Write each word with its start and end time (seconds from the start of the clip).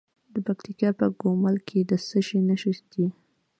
د 0.33 0.35
پکتیکا 0.47 0.89
په 0.99 1.05
ګومل 1.21 1.55
کې 1.67 1.79
د 1.89 1.91
څه 2.07 2.19
شي 2.27 2.39
نښې 2.47 2.73
دي؟ 2.91 3.05